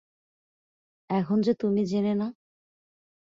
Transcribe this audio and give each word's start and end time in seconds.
এখন 1.09 1.37
যে 1.41 1.53
তুমি 1.53 1.81
জেনেনা! 1.85 2.27